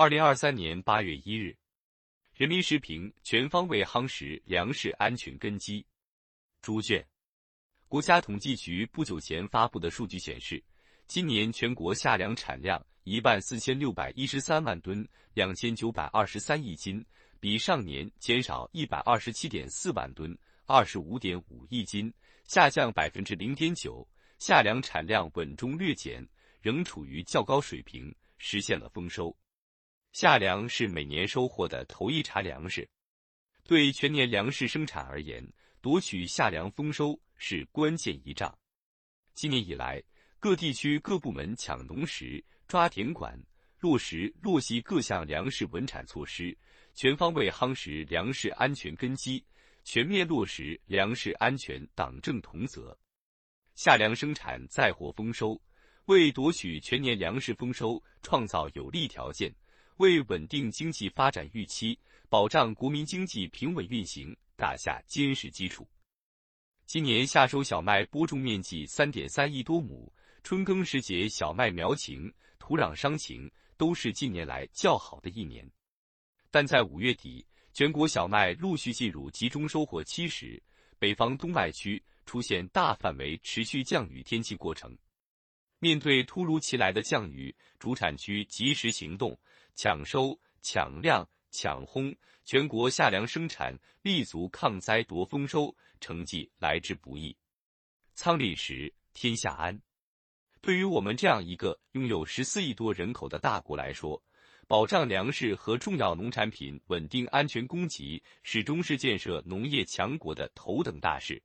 [0.00, 1.54] 二零二三年八月一日，
[2.34, 5.84] 人民时评：全方位夯实粮食安全根基。
[6.62, 7.06] 猪圈。
[7.86, 10.64] 国家统计局不久前发布的数据显示，
[11.06, 17.04] 今年全国夏粮产量一万四千六百一十三万吨，两千九百二十三亿斤，
[17.38, 22.10] 比上年减少一百二十七点四万吨，二十五点五亿斤，
[22.44, 24.08] 下降百分之零点九。
[24.38, 26.26] 夏粮产量稳中略减，
[26.62, 29.36] 仍处于较高水平，实现了丰收。
[30.12, 32.88] 夏粮是每年收获的头一茬粮食，
[33.64, 35.46] 对全年粮食生产而言，
[35.80, 37.20] 夺取夏粮丰收。
[37.42, 38.54] 是关键一仗。
[39.32, 40.02] 今年以来，
[40.38, 43.42] 各地区各部门抢农时、抓田管，
[43.78, 46.54] 落实落细各项粮食稳产措施，
[46.92, 49.42] 全方位夯实粮食安全根基，
[49.84, 52.94] 全面落实粮食安全党政同责。
[53.74, 55.58] 夏粮生产再获丰收，
[56.04, 59.50] 为夺取全年粮食丰收创造有利条件，
[60.00, 61.98] 为稳定经济发展预期、
[62.30, 65.86] 保障国民经济平稳运行打下坚实基础。
[66.86, 70.10] 今年夏收小麦播种面积三点三亿多亩，
[70.42, 75.70] 春耕时节小麦苗情、土壤伤情都是近年来较好的一年。
[76.50, 80.60] 但在五月底，全国小麦陆续进入集中收获期时，
[80.98, 84.96] 北方冬麦区出现大范围持续降雨天气过程。
[85.78, 89.38] 面对突如其来的降雨，主产区及时行动，
[89.74, 95.74] 抢收、抢量、抢轰，全国夏粮生产立足抗灾夺丰收。
[96.00, 97.36] 成绩来之不易，
[98.14, 99.78] 仓廪实，天下安。
[100.62, 104.22] 对于我们这样一个拥有十四亿多人口的大国来说，
[104.66, 111.42] 保障粮食和重要农产品稳定安全供给，始终是建设农业强国的头等大事。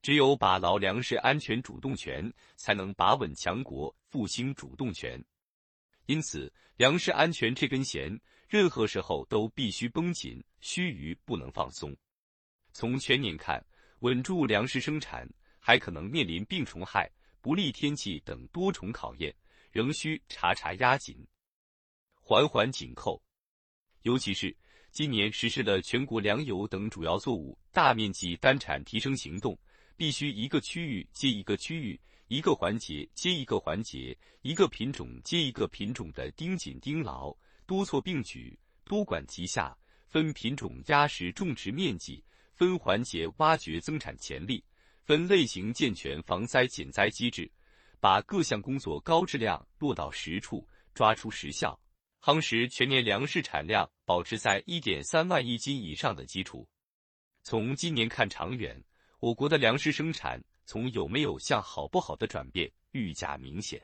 [0.00, 5.20] 只有把牢粮食安全主动权，才能把稳强国复兴主动权。
[6.06, 11.96] 因此，粮食安全这根弦，任何时候都必须绷紧，须臾不能放松。
[12.72, 13.64] 从全年看，
[14.00, 15.28] 稳住粮食生产，
[15.58, 17.10] 还可能面临病虫害、
[17.40, 19.34] 不利天气等多重考验，
[19.70, 21.16] 仍需查查压紧、
[22.14, 23.22] 环环紧扣。
[24.02, 24.54] 尤其是
[24.90, 29.56] 今年实施了全国粮油等主要作物大面积单产提升行动，
[29.96, 32.00] 必须一个区域接一个区域，
[32.32, 37.30] 一个环节接一个环节，一个品种接一个品种的盯紧盯牢，
[37.66, 39.76] 多措并举，多管齐下，
[40.06, 42.24] 分品种压实种植面积。
[42.54, 44.64] 分环节挖掘增产潜力，
[45.02, 47.52] 分类型健全防灾减灾机制，
[48.00, 51.78] 把各项工作高质量落到实处，抓出实效，
[52.22, 56.66] 夯实全年粮食产量保持在一点三万亿斤以上的基础。
[57.42, 58.82] 从今年看长远，
[59.20, 63.80] 我国的粮食生产从有没有向好不好的转变愈加明显。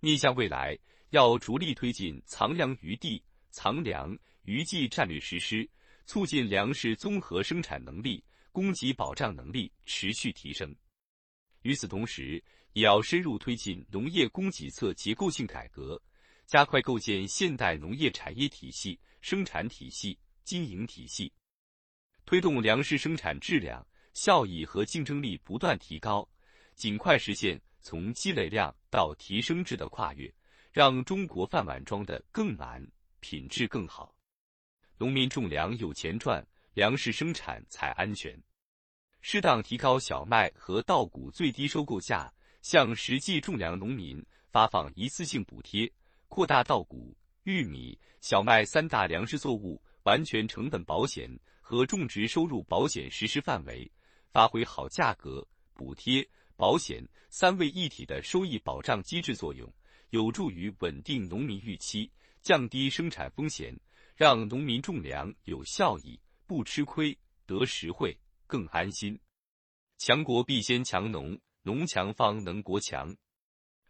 [0.00, 0.78] 面向未来，
[1.10, 5.68] 要着力推进藏粮于地、藏粮于技战略实施。
[6.08, 10.72] 促进粮食综合生产能力、供给保障能力持续提升。
[11.62, 12.40] 与此同时，
[12.74, 16.00] 也要深入推进农业供给侧结构性改革，
[16.46, 21.32] 加快构建现代农业产业体系、生产体系、经营体系，
[22.24, 23.84] 推动粮食生产质量、
[24.16, 26.26] 效益和竞争力不断提高，
[26.74, 30.32] 尽快实现从积累量到提升质的跨越，
[30.72, 32.82] 让中国饭碗装得更满，
[33.20, 34.16] 品质更好。
[34.96, 38.34] 农民种粮有钱赚，粮食生产才安全。
[39.20, 42.32] 适当提高小麦和稻谷最低收购价，
[42.62, 45.92] 向实际种粮农民发放一次性补贴，
[46.28, 51.28] 扩大稻谷、玉米、小麦三大粮食作物完全成本保险
[51.60, 53.86] 和种植收入保险实施范围，
[54.36, 55.42] 发挥好价格、
[55.72, 56.22] 补贴、
[56.56, 59.66] 保险三位一体的收益保障机制作用，
[60.10, 62.10] 有助于稳定农民预期，
[62.42, 63.74] 降低生产风险。
[64.14, 67.16] 让农民种粮有效益，不吃亏，
[67.46, 68.14] 得实惠，
[68.46, 69.18] 更安心。
[69.96, 73.16] 强国必先强农，农强方能国强。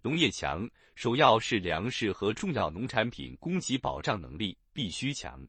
[0.00, 5.46] 农业强，首要是粮食和重要农产品供给保障能力必须强。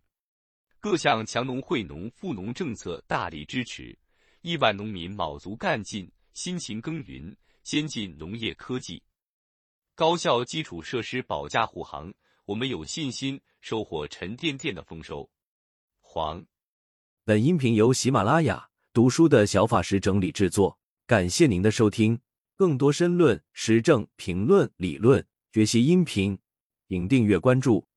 [0.81, 3.97] 各项强农惠农富农政策大力支持，
[4.41, 9.03] 亿万农民卯足干劲，辛勤耕耘，先进农业科技，
[9.93, 12.11] 高效基础设施保驾护航。
[12.45, 15.29] 我们有信心收获沉甸甸的丰收。
[15.99, 16.43] 黄，
[17.23, 22.19] 本音频由喜马拉雅读书的小法师整理制作，感谢您的收听。
[22.55, 25.23] 更多深论、时政评论、理论
[25.53, 26.37] 学习音频，
[26.87, 27.87] 请订阅关注。